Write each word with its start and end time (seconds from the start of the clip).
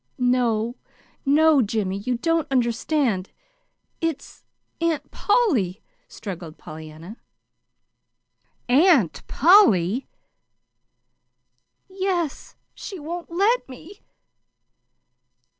"No, 0.17 0.77
no, 1.27 1.61
Jimmy, 1.61 1.99
you 1.99 2.17
don't 2.17 2.47
understand. 2.49 3.29
It's 4.01 4.43
Aunt 4.81 5.11
Polly," 5.11 5.83
struggled 6.07 6.57
Pollyanna. 6.57 7.17
"AUNT 8.67 9.21
POLLY!" 9.27 10.07
"Yes. 11.87 12.55
She 12.73 12.97
won't 12.97 13.29
let 13.29 13.69
me." 13.69 14.01